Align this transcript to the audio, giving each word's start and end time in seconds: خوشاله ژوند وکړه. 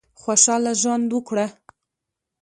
خوشاله 0.21 0.71
ژوند 0.81 1.07
وکړه. 1.15 1.45